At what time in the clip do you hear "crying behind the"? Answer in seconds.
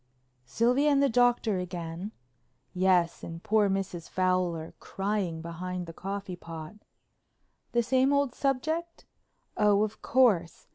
4.79-5.93